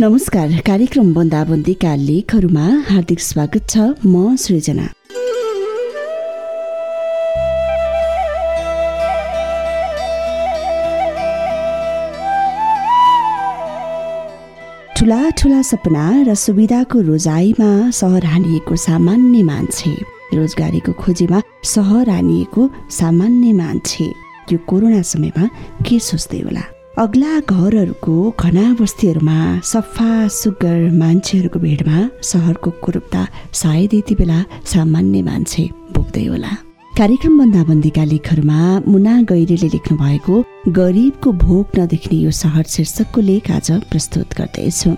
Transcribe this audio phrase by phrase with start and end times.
[0.00, 4.86] नमस्कार कार्यक्रम बन्दाबन्दीका लेखहरूमा हार्दिक स्वागत छ म सृजना।
[14.96, 19.94] ठुला ठुला सपना र सुविधाको रोजाइमा सहर हानिएको सामान्य मान्छे
[20.40, 21.42] रोजगारीको खोजीमा
[21.76, 22.68] सहर हानिएको
[23.00, 24.10] सामान्य मान्छे
[24.52, 25.44] यो कोरोना समयमा
[25.84, 26.64] के सोच्दै होला?
[26.98, 33.22] अग्ला घरहरूको घना बस्तीहरूमा सफा सुग्घर मान्छेहरूको भिडमा सहरको कुरूपता
[33.54, 35.62] सायद यति बेला सामान्य मान्छे
[35.94, 36.50] बोक्दै होला।
[36.98, 38.58] कार्यक्रम बन्दाबन्दीका लेखहरूमा
[38.90, 40.42] मुना गैरीले लेख्नु भएको
[40.80, 44.90] गरिबको भोक नदेख्ने यो सहर शीर्षकको लेख आज प्रस्तुत गर्दैछु।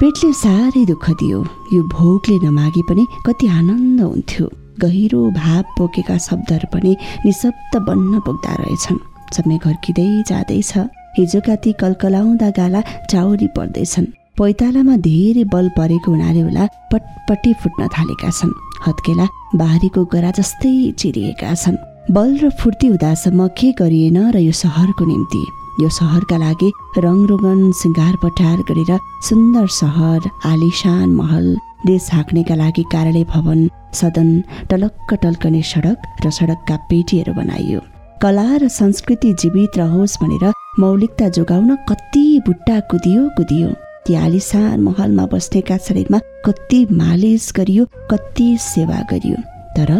[0.00, 1.38] पेटले साह्रै दुःख दियो।
[1.72, 4.46] यो भोगले नमागे पनि कति आनन्द हुन्थ्यो।
[4.82, 6.92] गहिरो भाव बोकेका शब्दहरू पनि
[7.24, 8.98] निशब्द बन्न पुग्दा रहेछन्।
[9.36, 10.72] समय घर्किँदै जाँदैछ।
[11.18, 12.80] हिजोका ती कलकलाउँदा गाला
[13.10, 18.52] चाउरी पर्दैछन्। पैतालामा धेरै बल परेको हुनाले होला पटपटी फुट्न थालेका छन्।
[18.86, 25.04] हत्केला बारीको गरा जस्तै चिरिएका छन्। बल र फुर्ती हुँदासम्म के गरिएन र यो सहरको
[25.04, 25.44] निम्ति?
[25.80, 33.24] यो सहरका लागि रङरोगन सिँगार पठार गरेर सुन्दर सहर आलिशान महल देश हाँक्नेका लागि कार्यालय
[33.34, 34.30] भवन सदन
[34.70, 37.80] टलक्क टल्कने सडक र सडकका पेटीहरू बनाइयो।
[38.22, 43.68] कला र संस्कृति जीवित रहोस् भनेर मौलिकता जोगाउन कति बुट्टा कुदियो कुदियो।
[44.06, 49.36] ती आलिसान महलमा बस्नेका शरीरमा कति मालिस गरियो कति सेवा गरियो।
[49.76, 49.92] तर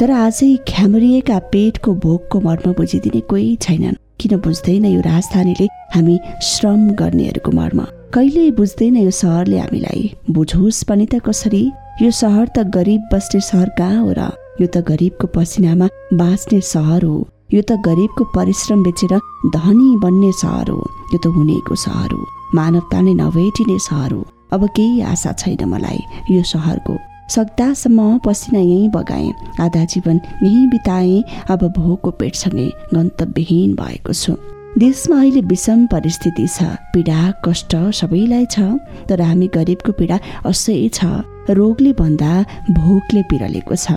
[0.00, 6.80] तर आजै ख्यामरिएका पेटको भोकको मर्म बुझिदिने कोही छैनन्। किन बुझ्दैन यो राजधानीले हामी श्रम
[6.96, 7.80] गर्नेहरूको मर्म?
[8.14, 10.02] कहिले बुझ्दैन यो सहरले हामीलाई?
[10.30, 11.62] बुझोस् पनि त कसरी?
[12.02, 14.32] यो सहर त गरिब बस्ने सहर कहाँ हो र?
[14.60, 17.16] यो त गरिबको पसिनामा बाँच्ने सहर हो।
[17.52, 19.14] यो त गरिबको परिश्रम बेचेर
[19.60, 20.80] धनी बन्ने सहर हो।
[21.12, 22.24] यो त हुनेको सहर हो।
[22.56, 24.24] मानवता नै नभेटिने सहर हो।
[24.56, 26.00] अब केही आशा छैन मलाई
[26.32, 26.96] यो सहरको।
[27.30, 34.36] सक्दासम्म पसिना यहीँ बगाएँ। आधा जीवन यहीँ बिताएँ। अब भोको पेटसँगै गन्तव्यहीन भएको छु।
[34.78, 36.62] देशमा अहिले विषम परिस्थिति छ।
[36.94, 38.60] पीडा कष्ट सबैलाई छ।
[39.08, 41.04] तर हामी गरिबको पीडा असह्य छ।
[41.50, 43.92] रोगले भन्दा भोकले पिरलेको छ।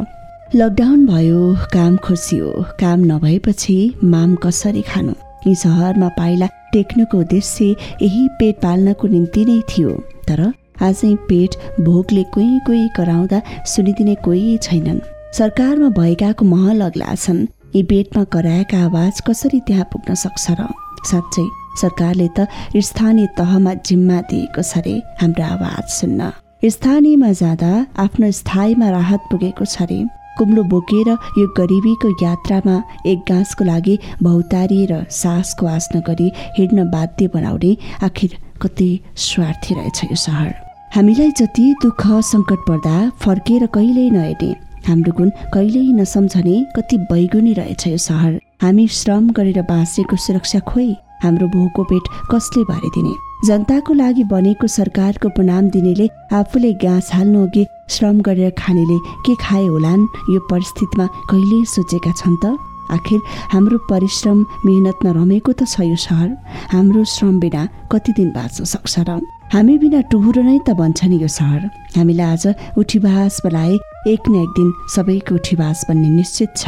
[0.56, 5.14] लकडाउन भयो काम खोसियो। काम नभएपछि माम कसरी खानु?
[5.48, 7.66] यी सहरमा पाइला टेक्नुको उद्देश्य
[8.02, 9.90] यही पेट पाल्नको निम्ति नै थियो।
[10.28, 15.00] तर आजै पेट भोकले कोही कोही कराउँदा सुनिदिने कोही छैनन्।
[15.38, 20.68] सरकारमा भएकाको महल अग्ला छन्। यी पेटमा कराएका आवाज कसरी त्यहाँ पुग्न सक्छ र?
[21.06, 21.48] साँच्चै
[21.82, 26.32] सरकारले त स्थानीय तहमा जिम्मा दिएको छ रे हाम्रो आवाज सुन्न।
[26.66, 27.72] स्थानीयमा जाँदा
[28.02, 30.00] आफ्नो स्थायीमा राहत पुगेको छ रे।
[30.38, 37.72] कुम्लो बोकेर यो गरिबीको यात्रामा एक गाँसको लागि भौतारिएर सासको आस नगरी हिँड्न बाध्य बनाउने
[38.04, 44.50] आखिर कति स्वार्थी रहेछ यो सहर। हामीलाई जति दुःख सङ्कट पर्दा फर्केर कहिल्यै नहेर्ने
[44.88, 50.90] हाम्रो गुण कहिल्यै नसम्झने कति बैगुनी रहेछ यो सहर। हामी श्रम गरेर बाँचेको सुरक्षा खोइ
[51.24, 53.14] हाम्रो भोको पेट कसले भरिदिने?
[53.48, 56.08] जनताको लागि बनेको सरकारको प्रणाम दिनेले
[56.40, 62.42] आफूले घाँस हाल्नु अघि श्रम गरेर खानेले के खाए होलान् यो परिस्थितिमा कहिले सोचेका छन्
[62.44, 62.58] त?
[62.96, 63.20] आखिर
[63.54, 66.30] हाम्रो परिश्रम मेहनत नरमेको त छ यो सहर।
[66.74, 69.20] हाम्रो श्रम बिना कति दिन बाँच्न सक्छ र
[69.54, 71.62] हामी बिना टुहुरो नै त भन्छ नि यो सहर।
[71.96, 72.44] हामीलाई आज
[72.80, 73.76] उठीबास बोलाए
[74.12, 76.64] एक न एक दिन सबैको उठीबास बन्ने निश्चित छ।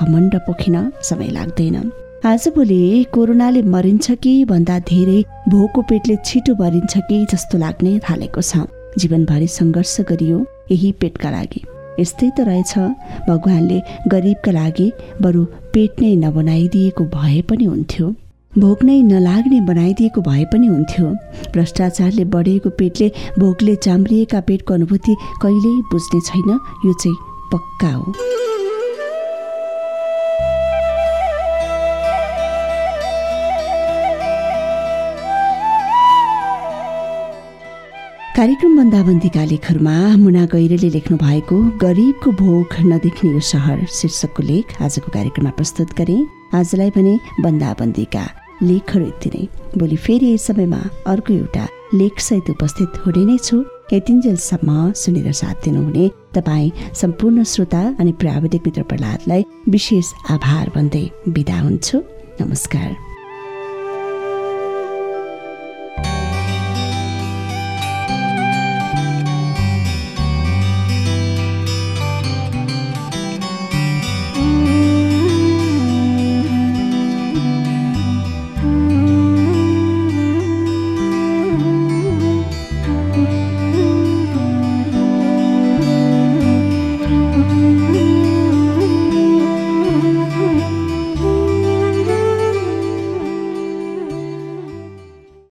[0.00, 0.76] घमण्ड पोखिन
[1.08, 1.76] समय लाग्दैन।
[2.24, 2.80] आजभोलि
[3.14, 5.18] कोरोनाले मरिन्छ कि भन्दा धेरै
[5.52, 8.64] भोको पेटले छिटो भरिन्छ कि जस्तो लाग्ने थालेको छ।
[8.98, 10.38] जीवनभरि सङ्घर्ष गरियो
[10.72, 11.60] यही पेटका लागि।
[12.00, 12.72] यस्तै त रहेछ।
[13.28, 13.78] भगवान्ले
[14.08, 14.88] गरिबका लागि
[15.20, 15.44] बरु
[15.76, 18.06] पेट नै नबनाइदिएको भए पनि हुन्थ्यो।
[18.58, 21.06] भोक नै नलाग्ने बनाइदिएको भए पनि हुन्थ्यो।
[21.52, 23.06] भ्रष्टाचारले बढेको पेटले
[23.38, 26.50] भोकले चाम्रिएका पेटको अनुभूति कहिल्यै बुझ्ने छैन।
[26.86, 27.16] यो चाहिँ
[27.52, 28.12] पक्का हो।
[38.36, 45.08] कार्यक्रम बन्दाबन्दीका लेखहरूमा मुना गैरेले लेख्नु भएको गरिबको भोक नदेख्ने यो सहर शीर्षकको लेख आजको
[45.12, 48.24] कार्यक्रममा प्रस्तुत गरे। आजलाई भने बन्दाबन्दीका
[48.62, 49.44] लेखहरू यति नै।
[49.78, 56.10] भोलि फेरि यस समयमा अर्को एउटा लेखसहित उपस्थित हुने नै छु। यतिन्जेलसम्म सुनेर साथ दिनुहुने
[56.34, 62.02] तपाईँ सम्पूर्ण श्रोता अनि प्राविधिक मित्र प्रहलादलाई विशेष आभार भन्दै बिदा हुन्छु।
[62.40, 63.11] नमस्कार।